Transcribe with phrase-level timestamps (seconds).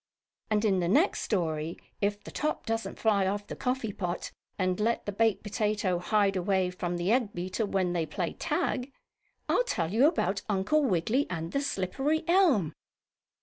[0.49, 4.79] And in the next story, if the top doesn't fly off the coffee pot and
[4.79, 8.91] let the baked potato hide away from the egg beater, when they play tag,
[9.47, 12.73] I'll tell you about Uncle Wiggily and the slippery elm.